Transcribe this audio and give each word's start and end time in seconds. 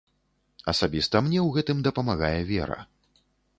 Асабіста 0.73 1.21
мне 1.27 1.37
ў 1.43 1.47
гэтым 1.59 1.85
дапамагае 1.91 2.35
вера. 2.51 2.79